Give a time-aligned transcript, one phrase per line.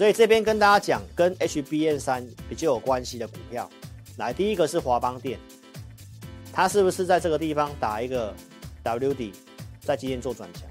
[0.00, 3.68] 所以这边跟大家讲跟 HBM3 比较有关系的股票，
[4.16, 5.38] 来，第一个是华邦电，
[6.50, 8.34] 它是不是在这个地方打一个
[8.82, 9.30] W 底，
[9.78, 10.62] 在今天做转强？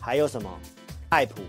[0.00, 0.50] 还有什么？
[1.10, 1.40] 爱普。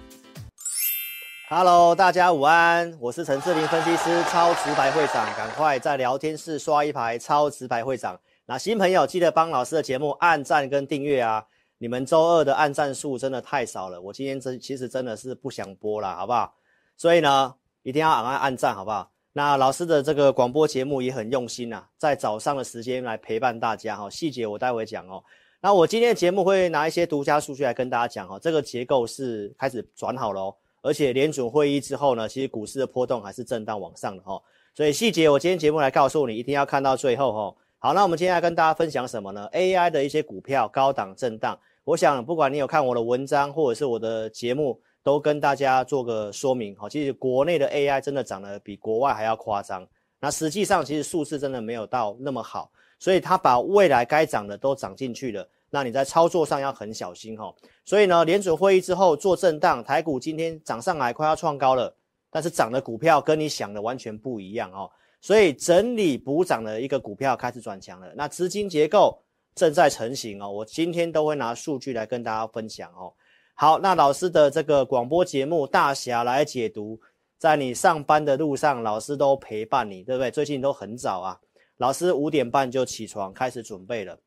[1.50, 8.19] Hello，大家午安，我是陈志霖分析师，超直白会长，赶快在聊天室刷一排超直白会长。
[8.46, 11.44] 那新朋友记得帮老师的节目按赞跟订阅啊！
[11.79, 16.53] 你们周二的按赞数真的太少了，我今天真其实真的是不想播了，好不好？
[16.98, 19.09] 所以呢，一定要按按按赞，好不好？
[19.34, 24.09] 那老师的这个广播节目也很用心呐，在早上的时间来陪伴大家哈。
[24.09, 25.23] 细节我待会讲哦。
[25.59, 30.55] 那我今天的节目会拿一些独家数据来跟大家讲哈，这个结构是开始转好了哦。
[30.81, 34.39] 而且联准会议之后呢，其实股市的波动还是震荡往上的哈，
[34.75, 37.55] 所以细节我今天节目来告诉你，一定要看到最后哈。
[37.79, 46.89] 好，那我们今天要跟大家分享什么呢？AI 的一些股票高档震荡，我想不管你有看我的文章或者是我的节目，都跟大家做个说明哈。
[46.89, 49.88] 其实国内的 AI 真的涨得比国外还要夸张，
[50.20, 55.48] 那实际上其实数字真的没有到那么好，所以它把未来该涨的都涨进去了。
[55.70, 57.51] 那你在操作上要很小心哈，
[57.84, 61.93] 所以呢，联准会议之后做震荡，台股今天涨上来快要创高了，
[62.29, 64.88] 但是涨的股票跟你想的完全不一样哦，
[65.20, 69.20] 所以整理补涨的一个股票开始转强了，那资金结构
[69.56, 73.12] 正在成型哦，我今天都会拿数据来跟大家分享哦。
[73.56, 77.00] 好，那老师的这个广播节目大侠来解读，
[77.38, 80.32] 在你上班的路上，老师都陪伴你，对不对？
[80.32, 81.40] 最近都很早啊，
[81.78, 84.18] 老师五点半就起床开始准备了。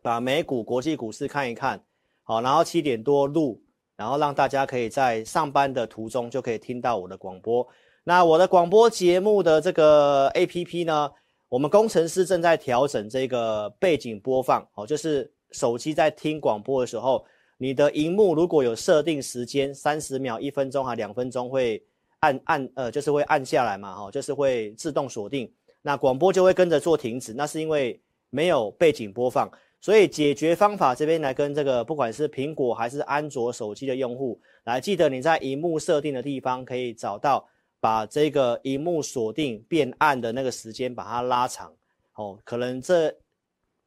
[0.00, 1.84] 把美股、国际股市看一看，
[2.22, 3.60] 好，然后七点多录，
[3.96, 7.66] 然后让大家可以在上班的途中就可以听到我的广播。
[8.04, 11.10] 那我的广播节目的这个 APP 呢，
[11.48, 17.24] 我们工程师正在调整这个背景播放，哦，就是手机在听广播的时候，
[17.62, 21.80] 你的荧幕如果有设定时间，三十秒、一分钟还两分钟会
[22.18, 25.48] 按按呃，就是会按下来嘛，哈，就是会自动锁定，
[25.80, 29.48] 那广播就会跟着做停止，那是因为没有背景播放。
[29.80, 37.48] 所以解决方法这边来跟这个不管是苹果还是安卓手机的用户来，记得你在荧幕设定的地方可以找到
[37.78, 41.72] 把这个荧幕锁定变暗的那个时间把它拉长
[42.16, 43.14] 哦，可能这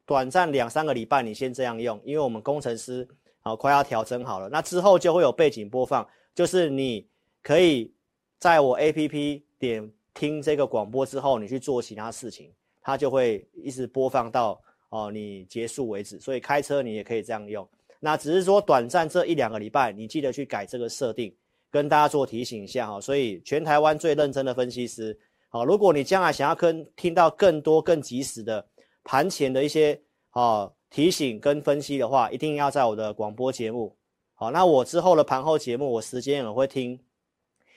[0.06, 3.06] 短暂两三个礼拜你先这样用，因为我们工程师
[3.46, 7.06] 好快要调整好了，那之后就会有背景播放，就是你
[7.44, 7.94] 可以
[8.40, 12.52] 在我 APP 点听这个广播之后，你去做其他事情，
[12.82, 14.60] 它就会一直播放到。
[14.88, 17.68] 哦，你结束为止，所以开车你也可以这样用。
[18.00, 21.34] 那只是说短暂这一两个礼拜，你记得去改这个设定，
[21.70, 23.00] 跟大家做提醒一下哈。
[23.00, 25.16] 所以全台湾最认真的分析师，
[25.48, 28.64] 好，如果你将来想要跟听到更多更及时的
[29.02, 30.00] 盘前的一些
[30.32, 33.94] 哦提醒跟分析的话，一定要在我的广播节目。
[34.32, 36.98] 好，那我之后的盘后节目，我时间也会听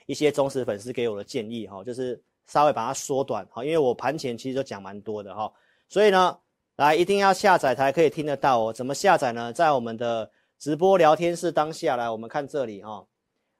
[0.05, 5.51] 一些忠实粉丝给我的建议哈，就是稍微把它缩短哈，因为我盘前其实都讲蛮多的哈，
[5.89, 6.39] 所以呢。
[6.77, 8.71] 来，一定要下载才可以听得到哦。
[8.71, 9.51] 怎么下载呢？
[9.51, 13.05] 在我们的直播聊天室当下来，我们看这里哈、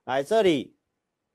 [0.05, 0.73] 来，这里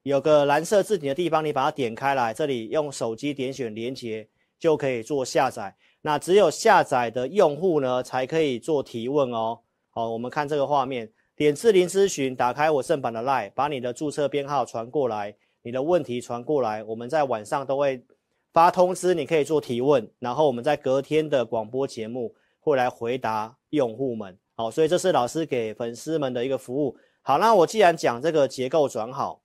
[0.02, 4.26] 有个蓝色字体的地方，你把它点开来，这里用手机点选连接
[4.58, 5.76] 就可以做下载。
[6.06, 9.60] 那只有下载的用户呢，才可以做提问哦。
[9.88, 18.04] 好，我们看这个画面，点智霖咨询，打开我正版的 LINE，把你的注册编号传过来，你的问题传过来，我们在晚上都会。
[18.52, 24.38] 发通知，你可以做提问，然后我们在隔天的广播节目会来回答用户们。
[24.54, 26.96] 好，所以这是老师给粉丝们的一个服务。
[27.22, 29.42] 好，那我既然讲这个结构转好，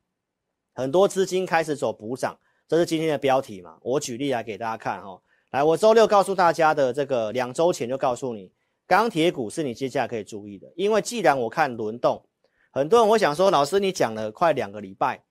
[0.75, 2.37] 很多资金开始走补涨，
[2.67, 3.79] 这是今天的标题嘛？
[3.81, 5.19] 我举例来给大家看哈。
[5.51, 8.51] 来，我周六告诉大家的这个，两周前就告诉你，
[8.85, 12.23] 钢铁股是你接下来可以注意的，因为既然我看轮动，
[12.69, 15.23] 很多人我想说，老师你讲了快两个礼拜，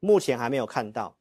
[0.00, 1.18] 目前还没有看到。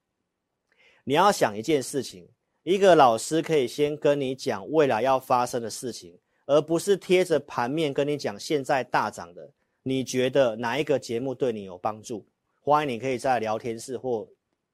[1.04, 2.30] 你要想一件事情，
[2.64, 9.52] 一个老师可以先跟你讲未来要发生的事情，而不是贴着盘面跟你讲现在大涨的。
[9.84, 12.26] 你觉得哪一个节目对你有帮助？
[12.62, 14.28] 欢迎你可以在聊天室或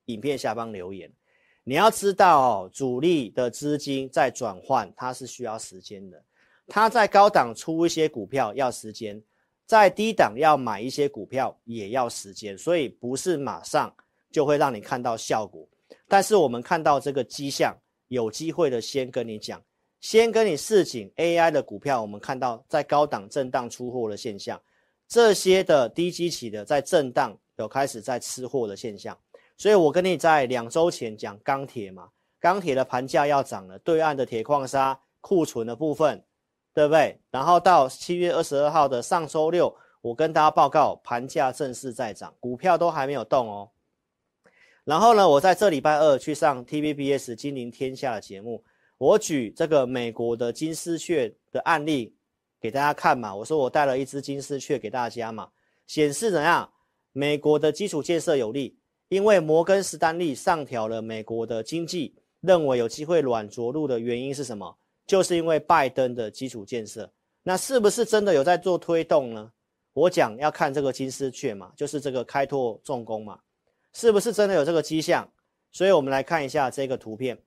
[0.06, 1.12] 影片下方留言。
[1.64, 6.22] 你要知道哦，主力的资金在转换，它是需要时间的。
[6.68, 9.22] 它在高档出一些股票要时间，
[9.66, 13.94] 在低档要买一些股票也要时间，所以不是马上
[14.32, 15.68] 就会让你看到效果。
[16.08, 19.62] 但是我们看到这个迹象，有机会的先跟你讲，
[20.00, 21.12] 先跟你示警。
[21.18, 24.60] AI 的股票，我们看到在高档震荡出货的现象，
[25.08, 29.18] 这些的低基期的在震荡有开始在吃货的现象。
[29.62, 32.10] 所以我跟你在两周前讲钢铁嘛，
[32.40, 36.26] 钢铁的盘价要涨了，对岸的铁矿砂库存的部分，
[36.74, 37.22] 对不对？
[37.30, 39.72] 然后到七月二十二号的上周六，
[40.02, 43.70] 我跟大家报告盘价正式在涨，股票都还没有动哦。
[44.84, 48.64] 然后呢，我在这礼拜二去上 TVBS 金陵天下的节目，
[48.98, 52.16] 我举这个美国的金丝雀的案例
[52.60, 53.36] 给大家看嘛。
[53.36, 55.52] 我说我带了一只金丝雀给大家嘛，
[55.86, 56.68] 显示怎样？
[57.12, 58.80] 美国的基础建设有利，
[59.12, 64.78] 因为摩根士丹利上调了美国的经济，认为有机会软着陆的原因是什么？
[65.06, 67.12] 就是因为拜登的基础建设。
[67.44, 69.52] 那是不是真的有在做推动呢？
[69.92, 73.38] 我讲要看这个金丝雀嘛，就是这个开拓重工嘛。
[73.92, 75.30] 是不是真的有这个迹象？
[75.74, 77.38] 所以我们来看一下这个图片。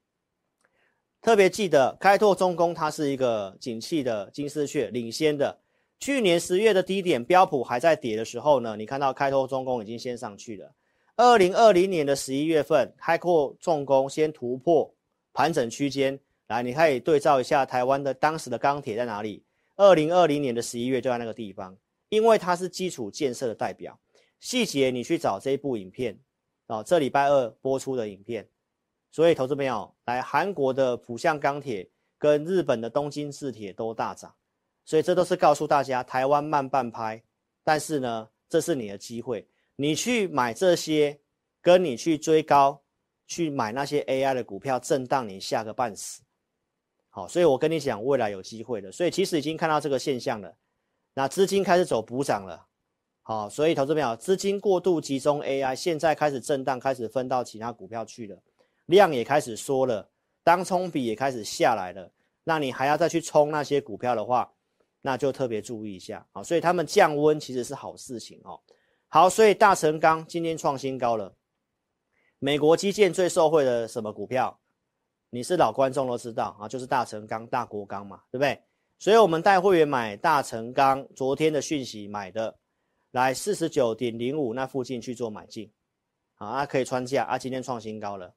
[1.23, 5.59] 特别记得，开拓重工它是一个景气的金丝雀，领先的。
[5.99, 10.71] 去年十月的低点，标普还在跌的时候呢，你看到开拓重工已经先上去了。
[11.17, 14.93] 二零二零年的十一月份，开拓重工先突破
[15.33, 16.19] 盘整区间，
[16.49, 19.45] 来，你可以对照一下台湾的当时的钢铁在哪里？
[19.77, 21.77] 二零二零年的十一月就在那个地方，
[22.09, 23.99] 因为它是基础建设的代表。
[24.41, 26.19] 细节你去找这一部影片。
[26.67, 28.49] 哦，这礼拜二播出的影片，
[29.11, 31.89] 所以投资朋友来，韩国的浦项钢铁
[32.19, 34.35] 跟日本的东京制铁都大涨，
[34.85, 37.23] 所以这都是告诉大家，台湾慢半拍，
[37.63, 39.47] 但是呢，这是你的机会，
[39.77, 41.21] 你去买这些，
[41.61, 42.83] 跟你去追高，
[43.27, 46.23] 去买那些 AI 的股票，震荡你吓个半死。
[47.11, 50.57] 好，所以我跟你讲，未来有机会的，所以其实已经看到这个现象了，
[51.15, 52.67] 那资金开始走补涨了。
[53.23, 58.43] 好，所以投资朋友，资金过度集中 AI，现在开始震荡，开始分到其他股票去了，
[58.87, 60.11] 量也开始缩了，
[60.43, 62.13] 当冲比也开始下来了。
[62.45, 64.53] 那你还要再去冲那些股票的话，
[65.01, 66.27] 那就特别注意一下。
[66.33, 68.61] 好，所以他们降温其实是好事情哦。
[69.15, 71.37] 好，所以大成钢今天创新高了。
[72.41, 74.59] 美国基建最受惠的什么股票？
[75.31, 78.61] 你是老观众都知道啊，就是大成钢、大国钢嘛，对不对？
[78.99, 82.59] 所以我们带会员买大成钢，昨天的讯息买的。
[83.13, 85.73] 来四十九点零五那附近去做买进，
[86.35, 88.35] 好啊，可以穿价啊，今天创新高了，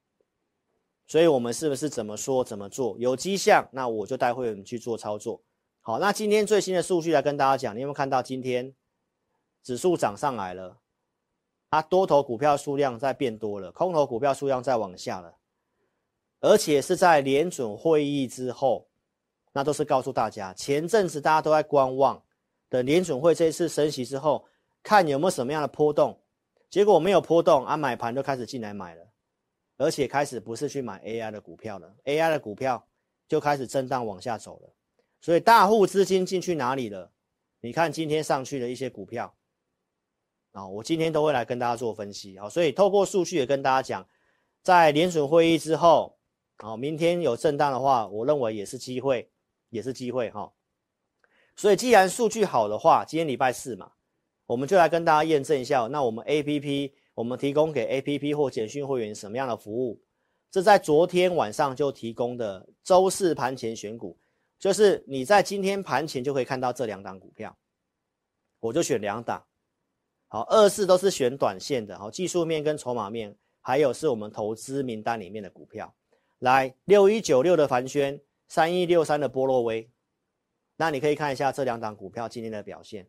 [1.07, 2.95] 所以我们是不是怎么说怎么做？
[2.99, 5.41] 有迹象，那我就带会员去做操作。
[5.81, 8.71] 好，那今天最新的数据来跟大家讲，你有没有看到今天
[9.67, 10.77] 指数涨上来了？
[11.71, 15.35] 啊，多头股票数量在变多了，空头股票数量在往下了，
[16.39, 18.87] 而且是在联准会议之后，
[19.51, 22.23] 那都是告诉大家，前阵子大家都在观望，
[22.69, 24.47] 等联准会这一次升息之后。
[24.81, 26.17] 看有没有什么样的波动，
[26.69, 29.05] 结果没有波动啊，买盘就开始进来买了，
[29.75, 32.81] 而且开始不是去买 AI 的股票了，AI 的股票
[33.27, 34.69] 就开始震荡往下走了，
[35.19, 37.11] 所以大户资金进去哪里了？
[37.59, 39.35] 你看今天上去的一些股票，
[40.57, 44.07] 啊，我今天都会来跟大家做分析啊，所以透过数据也跟大家讲，
[44.63, 46.17] 在联准会议之后，
[46.55, 49.29] 啊，明天有震荡的话，我认为也是机会，
[49.69, 50.51] 也是机会哈，
[51.55, 53.91] 所以既然数据好的话，今天礼拜四嘛。
[54.47, 60.01] 我们就来跟大家验证一下，那我们 APP 我们提供给 APP 或简讯会员什么样的服务？
[60.49, 64.17] 这在昨天晚上就提供的周四盘前选股，
[64.57, 67.53] 就是你在今天盘前就可以看到这两档股票，
[68.61, 69.43] 我就选两档。
[70.29, 75.93] 好，二四都是选短线的，好，技术面跟筹码面，还有是我们投资名单里面的股票。
[76.39, 79.89] 来，六一九六的凡轩，三一六三的波洛威，
[80.75, 83.07] 那你可以看一下这两档股票今天的表现。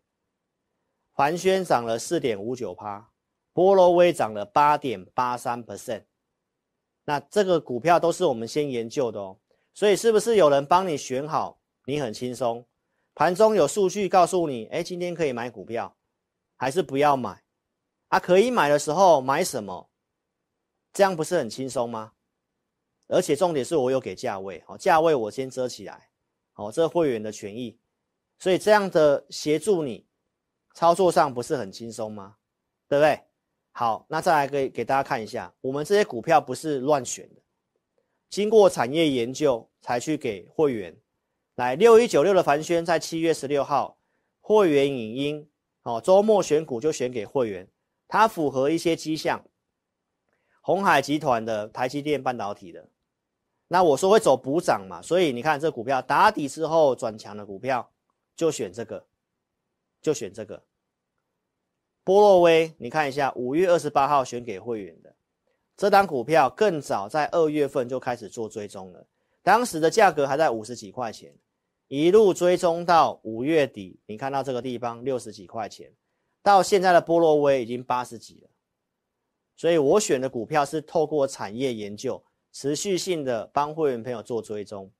[1.15, 3.11] 凡轩涨了四点五九趴，
[3.53, 6.05] 波罗威涨了八点八三 percent。
[7.05, 9.37] 那这个股票都是我们先研究的哦，
[9.75, 12.65] 所以是不是有人帮你选好，你很轻松？
[13.15, 15.93] 盘中有数据告诉你，哎，今天可以买股票，
[16.59, 17.43] 还是不要买？
[18.09, 19.89] 啊，可以买的时候买什么？
[20.93, 22.13] 这样不是很轻松吗？
[23.07, 26.11] 而且重点是我有给价位，好，价位我先遮起来，
[26.53, 27.79] 好，这会员的权益，
[28.39, 30.07] 所以这样的协助你。
[30.75, 32.37] 操作上不是很轻松吗？
[32.87, 33.21] 对不对？
[33.73, 37.41] 好，那再来给给大家看一下，我们这些股票不是乱选的，
[38.29, 40.97] 经过产业研究才去给会员。
[41.57, 43.99] 来，六一九六的凡轩在七月十六号
[44.41, 45.51] 会员影音，
[45.89, 47.67] 哦，周末选股就选给会员，
[48.07, 49.43] 它符合一些迹象，
[50.61, 52.89] 鸿海集团的台积电半导体的。
[53.69, 57.91] 那我说会走补涨嘛，所以你看这股票打底之后转强的股票
[58.37, 59.07] 就选这个。
[60.01, 60.63] 就选这个
[62.05, 65.13] 波洛威，你看一下，五月二十八号选给会员的
[65.77, 69.05] 这档股票，更早在二月份就开始做追踪了，
[69.43, 71.35] 当时的价格还在五十几块钱，
[71.89, 75.93] 一路追踪到五月底，你看到这个地方六十几块钱，
[76.43, 78.51] 到现在的波若威已经八十几了，
[79.57, 84.93] 所以我选的股票是透过产业研究，持续性的帮会员朋友做追踪，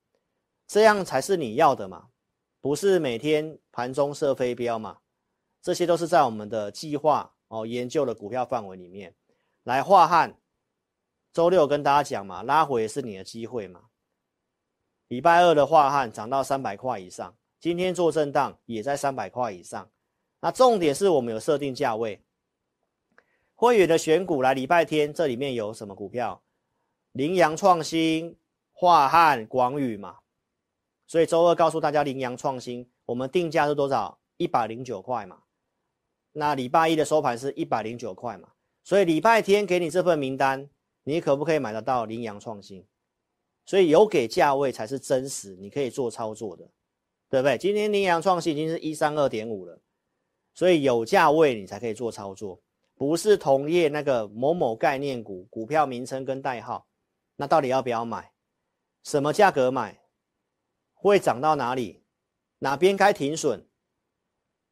[0.67, 2.09] 这样才是你要的嘛。
[2.61, 4.99] 不是每天盘中射飞镖嘛？
[5.61, 9.15] 这些都是在我们的计划哦研究的股票范围里面。
[9.65, 10.41] 来，化汉
[11.33, 13.88] 周六跟大家讲嘛，拉回是你的机会嘛。
[15.09, 19.91] 礼拜二的樺汉涨到三百块以上，今天做震荡也在三百块以上。
[20.41, 22.23] 那重点是我们有设定价位，
[23.55, 26.43] 会员的选股来礼拜天这里面有什么股票？
[27.13, 28.37] 羚羊创新、
[28.73, 30.19] 化汉、广宇嘛。
[31.07, 34.21] 所以周二告诉大家，羚羊创新我们定价是多少？
[34.37, 35.39] 一百零九块嘛。
[36.33, 38.51] 那礼拜一的收盘是一百零九块嘛。
[38.85, 40.69] 所以礼拜天给你这份名单，
[41.05, 42.87] 你可不可以买得到羚羊创新？
[43.69, 46.65] 所以有给价位才是真实，你可以做操作的，
[47.29, 47.59] 对不对？
[47.59, 49.79] 今天羚羊创新已经是一三二点五了，
[50.55, 52.59] 所以有价位你才可以做操作，
[52.95, 56.87] 不是同业那个某某概念股股票名称跟代号，
[57.37, 58.33] 那到底要不要买？
[59.05, 60.01] 什么价格买？
[60.95, 62.03] 会涨到哪里？
[62.61, 63.69] 哪边该停损？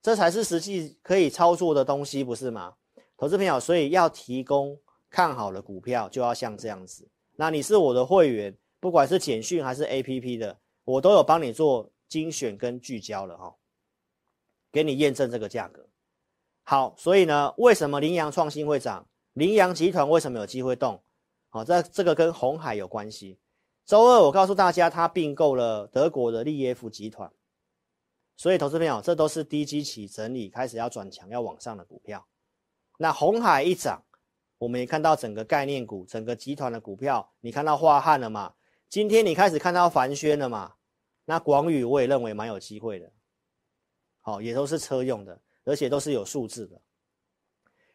[0.01, 2.77] 这才是实际可以操作的东西，不是吗？
[3.19, 7.07] 投资朋友，所以要提供看好的股票，就要像这样子。
[7.35, 13.57] 那你是我的会员，不管是简讯还是 APP 的，我都有帮你做精选跟聚焦了哈，
[14.71, 15.85] 给你验证这个价格。
[16.63, 19.05] 好，所以呢，为什么羚羊创新会涨？
[19.33, 21.03] 羚羊集团为什么有机会动？
[21.49, 23.41] 好，这这个跟红海有关系。
[23.85, 27.29] 周二我告诉大家，他并购了德国的利耶夫集团，
[28.37, 32.25] 所以投资朋友，这都是低基企整理开始要转强要往上的股票。
[32.99, 34.05] 那红海一涨，
[34.59, 38.55] 我们也看到整个概念股、整个集团的股票，你看到化汉了吗？
[38.89, 40.75] 今天你开始看到凡轩了嘛？
[41.25, 43.13] 那广宇我也认为蛮有机会的，
[44.21, 46.81] 好，也都是车用的，而且都是有数字的。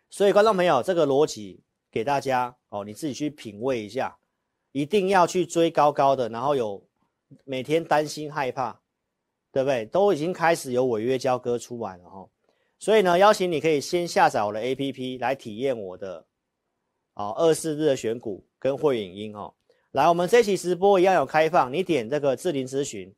[0.10, 4.18] 所以观众朋友，这个逻辑给大家哦，你自己去品味一下。
[4.74, 6.82] 一定要去追高高的，然后有
[7.44, 8.80] 每天担心害怕，
[9.52, 9.86] 对不对？
[9.86, 12.30] 都已经开始有违约交割出来了哈，
[12.80, 16.26] 所以呢，邀请你可以先下载我的 APP 来体验我的
[17.16, 19.54] 哦二四日的选股跟会影音哦。
[19.92, 23.14] 来，我们这期直播一样有开放，你点这个智林咨询，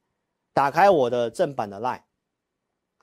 [0.53, 2.01] 打开我的正版的 LINE，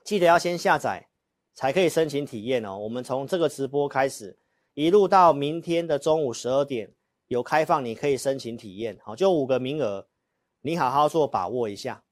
[0.03, 1.07] 记得要先下载
[1.53, 2.77] 才可以申请体验哦。
[2.77, 4.37] 我们从这个直播开始，
[4.73, 6.93] 一路到明天的中午十二点。
[7.27, 10.05] 有开放，你可以申请体验，好，就五个名额，
[10.59, 12.03] 你好好做把握一下。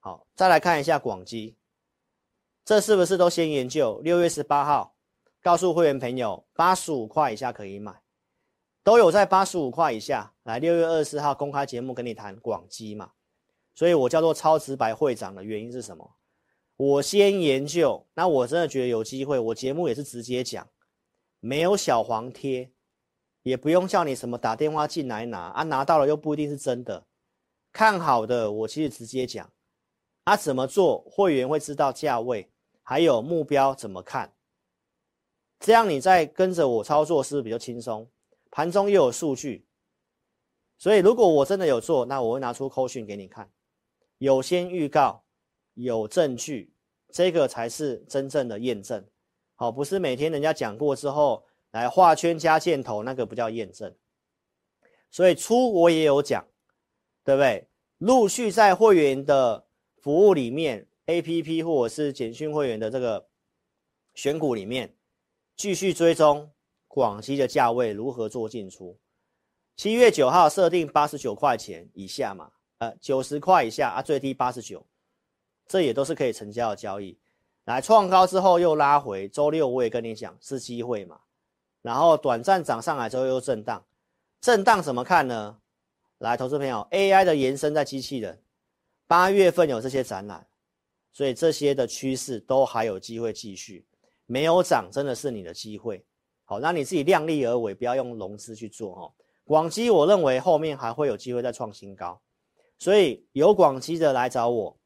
[0.00, 1.56] 好，再来看一下广基，
[2.62, 3.98] 这是不是都先研究？
[4.04, 4.94] 六月十八号
[5.40, 8.02] 告诉会员朋友，八十五块以下可以买，
[8.82, 10.32] 都有在八十五块以下。
[10.44, 13.12] 来，六月二十四号公开节目跟你谈广基嘛，
[13.74, 16.16] 所以我叫做超直白会长的原因是什么？
[16.76, 20.66] 我先研究，那我真的觉得有机会，我节目也是直接讲，
[21.40, 22.70] 没有小黄贴。
[23.42, 27.06] 也不用叫你什么打电话进来拿啊，拿到了又不一定是真的。
[27.72, 29.50] 看好的，我其实直接讲，
[30.24, 32.50] 啊，怎么做，会员会知道价位，
[32.82, 34.34] 还有目标怎么看，
[35.58, 38.06] 这样你再跟着我操作是不是比较轻松？
[38.50, 39.66] 盘中又有数据，
[40.78, 43.50] 所以如果我真的有做，那我会拿出扣讯给你看，
[44.18, 45.24] 有先预告，
[45.74, 46.72] 有证据，
[47.12, 49.06] 这个才是真正的验证。
[49.54, 51.46] 好，不是每天人家讲过之后。
[51.72, 53.94] 来画圈加箭头，那个不叫验证。
[55.08, 56.44] 所以出我也有讲，
[57.22, 57.68] 对不对？
[57.98, 59.68] 陆续在会员的
[60.02, 63.28] 服务里面，APP 或者是简讯会员的这个
[64.14, 64.96] 选股里面，
[65.54, 66.50] 继续追踪
[66.90, 68.98] 广西的价位如何做进出。
[69.76, 74.84] 七月九号设定八十九块钱以下嘛，呃，九十块以下啊，最低八十九，
[75.68, 77.16] 这也都是可以成交的交易。
[77.66, 81.20] 来创高之后又拉回，周六我也跟你讲是机会嘛。
[81.80, 83.86] 然后短暂涨上来之后又震荡，
[84.40, 85.60] 震荡怎么看呢？
[86.18, 88.42] 来，投资朋友，AI 的延伸在机器人，
[89.06, 90.44] 八月份有这些展览，
[91.12, 93.86] 所以这些的趋势都还有机会继续。
[94.26, 96.04] 没有涨真的是你的机会，
[96.50, 99.14] 好，那你自己量力而为，不要用融资去做哦。
[99.44, 102.20] 广基我认为后面还会有机会再创新高，
[102.76, 104.76] 所以有广基的来找我，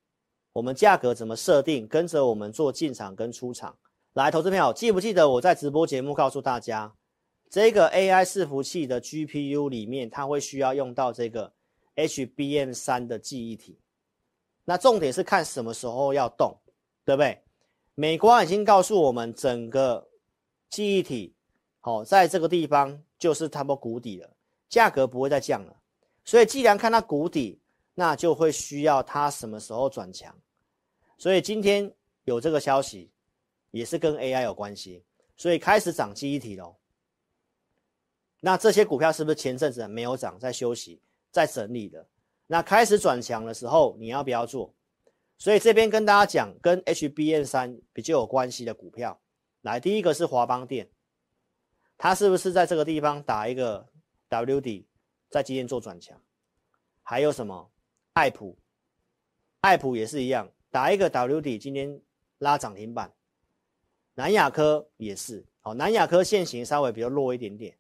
[0.53, 1.89] 我们价格怎么设定？
[1.89, 3.79] 跟着我们做进场跟出场。
[4.13, 6.95] 来，投资朋友，记不记得我在直播节目告诉大家，
[7.49, 11.51] 这个 AI 伺服器的 GPU 里面，它会需要用到这个
[11.97, 13.79] HBM3 的记忆体。
[14.67, 16.55] 那重点是看什么时候要动，
[17.07, 17.43] 对不对？
[17.95, 20.07] 美光已经告诉我们，整个
[20.69, 21.34] 记忆体，
[21.85, 24.31] 好，在这个地方就是差不多谷底了，
[24.71, 25.77] 价格不会再降了。
[26.25, 27.61] 所以，既然看到谷底，
[27.93, 30.35] 那就会需要它什么时候转强。
[31.19, 31.93] 所以今天
[32.25, 33.11] 有这个消息。
[33.71, 35.03] 也是跟 AI 有关系，
[35.37, 36.77] 所以开始涨记忆体喽。
[38.39, 42.07] 那这些股票是不是前阵子没有涨，在休息，在整理的？
[42.47, 44.73] 那开始转强的时候，你要不要做？
[45.39, 49.21] 所以这边跟大家讲，跟 HBM3 比较有关系的股票，
[49.63, 50.89] 来，第一个是华邦电，
[51.97, 53.89] 它是不是在这个地方打一个
[54.29, 54.87] W 底，
[55.31, 56.21] 在今天做转强。
[57.03, 57.71] 还有什么？
[58.15, 58.57] 爱普，
[59.61, 62.01] 爱普也是一样，打一个 W 底，今天
[62.39, 63.13] 拉涨停板。
[64.15, 67.77] 南亚科也是，好，南亚科线型稍微比较弱一点点。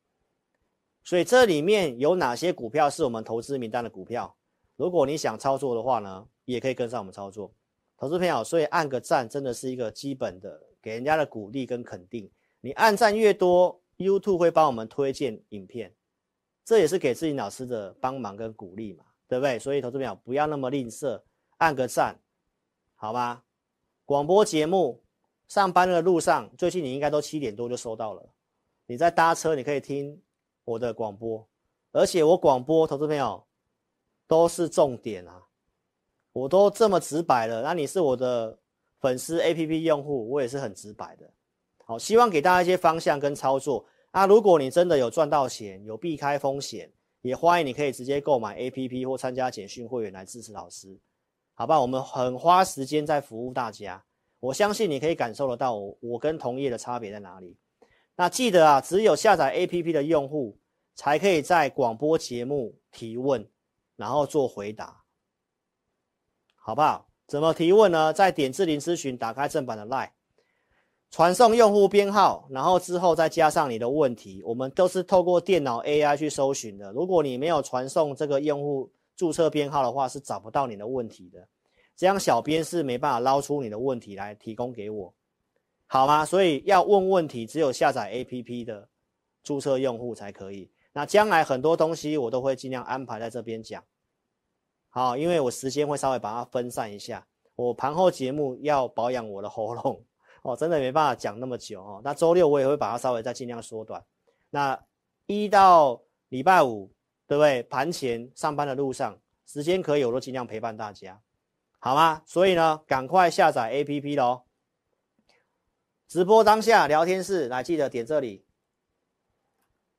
[1.04, 4.34] 所以这里面有哪些股票是我们投资名单的股票？
[4.76, 7.54] 如果你想操作的话呢，也可以跟上我们操作。
[7.96, 12.28] 投资朋友，所以按个赞真的是一个基本的给人家的鼓励跟肯定。
[12.60, 15.94] 你按赞越多，YouTube 会帮我们推荐影片，
[16.64, 19.58] 这也是给自己老师的帮忙跟鼓励嘛，对不对？
[19.58, 21.20] 所以投资朋友不要那么吝啬，
[21.58, 22.18] 按个赞，
[22.94, 23.42] 好吗？
[24.04, 25.02] 广播节目，
[25.48, 28.28] 上班的路上，最近你应该都七点多就收到了。
[28.86, 30.20] 你在搭车，你可以听。
[30.66, 31.46] 我的广播，
[31.92, 33.46] 而且我广播，投资朋友
[34.26, 35.42] 都是重点啊，
[36.32, 38.58] 我都这么直白了，那你是我的
[38.98, 41.30] 粉丝 APP 用户，我也是很直白的。
[41.86, 43.84] 好，希望给大家一些方向跟操作。
[44.12, 50.98] 那如果你真的有赚到钱，有避开风险，也欢迎你可以直接购买 APP 或参加简讯会员来支持老师，
[51.54, 51.80] 好吧？
[51.80, 54.02] 我们很花时间在服务大家，
[54.40, 57.56] 我相信你可以感受得到我我跟同业的差别在哪里。
[58.16, 60.58] 那记得啊，只有下载 APP 的用户
[60.94, 63.46] 才可以在广播节目提问，
[63.96, 65.02] 然后做回答，
[66.54, 67.08] 好不好？
[67.26, 68.12] 怎么提问呢？
[68.12, 70.10] 在点智霖咨询，打开正版的 LINE，
[71.14, 74.42] 传送用户编号，然后之后再加上你的问题。
[74.44, 76.90] 我们都是透过电脑 AI 去搜寻的。
[76.90, 81.46] 如果你没有传送这个用户注册编号的话，是找不到你的问题的。
[81.94, 85.14] 这样小编是没办法捞出你的问题来提供给我。
[85.86, 86.26] 好吗？
[86.26, 88.88] 所以要问问题，只有下载 APP 的
[89.44, 90.68] 注册用户才可以。
[90.92, 93.80] 那将来很多东西我都会尽量安排在这边讲。
[94.88, 97.24] 好，因为我时间会稍微把它分散一下。
[97.54, 100.02] 我盘后节目要保养我的喉咙
[100.44, 102.02] 哦，真的没办法讲那么久哦。
[102.04, 104.04] 那周六我也会把它稍微再尽量缩短。
[104.50, 104.78] 那
[105.26, 106.92] 一到礼拜五，
[107.26, 107.62] 对不对？
[107.62, 111.18] 盘前上班的路上，时间可以，我都尽量陪伴大家，
[111.78, 112.22] 好吗？
[112.26, 114.42] 所以呢，赶快下载 APP 喽。
[116.06, 118.44] 直播当下聊天室，来记得点这里。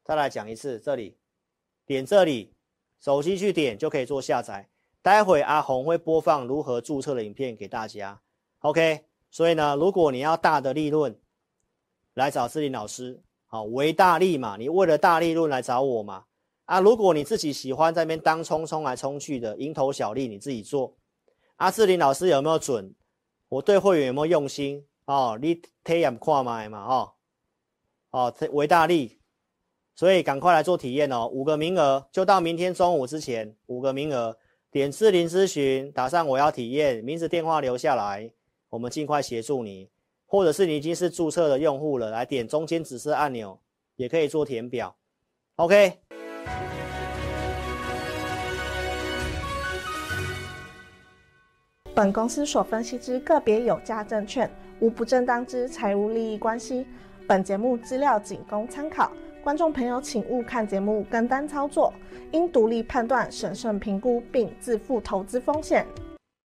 [0.03, 1.17] 再来讲一次，这里
[1.87, 2.53] 点这里，
[2.99, 4.69] 手机去点就可以做下载。
[5.01, 8.21] 待会阿红会播放如何注册的影片给大家。
[8.59, 11.13] OK，所以呢，如果你要大的利润，
[12.13, 13.21] 来找志霖老师。
[13.47, 16.23] 好，为大利嘛，你为了大利润来找我嘛。
[16.63, 20.95] 啊，如果你自己喜欢在那边当冲冲来冲去的蝇头小利，你自己做。
[21.57, 22.95] 啊、志霖老师有没有准？
[23.49, 24.87] 我对会员有没有用心？
[25.03, 27.11] 哦，你体验看卖嘛，哦，
[28.11, 29.19] 哦，为大利，
[29.97, 34.37] 所以赶快来做体验哦，五个名额，就到明天中午之前，五个名额，
[34.71, 38.31] 点智霖咨询，打上我要体验，名字电话留下来，
[38.75, 39.89] 我们尽快协助你，
[40.25, 43.57] 或者是你已经是注册的用户了，来点中间紫色按钮，
[43.95, 44.93] 也可以做填表
[45.55, 45.93] ，OK。
[51.93, 54.51] 本公司所分析之个别有价证券。
[54.81, 56.85] 无不正当之财务利益关系。
[57.25, 59.09] 本节目资料仅供参考，
[59.41, 61.93] 观众朋友请勿看节目跟单操作，
[62.33, 65.87] 应独立判断、审慎评估并自负投资风险。